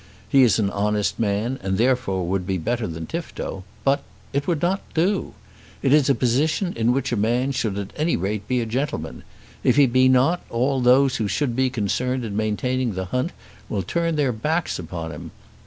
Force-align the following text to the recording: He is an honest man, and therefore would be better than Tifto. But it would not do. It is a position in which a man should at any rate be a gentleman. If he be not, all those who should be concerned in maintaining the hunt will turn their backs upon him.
He 0.27 0.41
is 0.41 0.57
an 0.57 0.71
honest 0.71 1.19
man, 1.19 1.59
and 1.61 1.77
therefore 1.77 2.25
would 2.25 2.47
be 2.47 2.57
better 2.57 2.87
than 2.87 3.05
Tifto. 3.05 3.63
But 3.83 4.01
it 4.33 4.47
would 4.47 4.59
not 4.59 4.81
do. 4.95 5.35
It 5.83 5.93
is 5.93 6.09
a 6.09 6.15
position 6.15 6.73
in 6.75 6.91
which 6.91 7.11
a 7.11 7.15
man 7.15 7.51
should 7.51 7.77
at 7.77 7.93
any 7.95 8.17
rate 8.17 8.47
be 8.47 8.61
a 8.61 8.65
gentleman. 8.65 9.21
If 9.63 9.75
he 9.75 9.85
be 9.85 10.09
not, 10.09 10.41
all 10.49 10.81
those 10.81 11.17
who 11.17 11.27
should 11.27 11.55
be 11.55 11.69
concerned 11.69 12.25
in 12.25 12.35
maintaining 12.35 12.95
the 12.95 13.05
hunt 13.13 13.31
will 13.69 13.83
turn 13.83 14.15
their 14.15 14.31
backs 14.31 14.79
upon 14.79 15.11
him. 15.11 15.29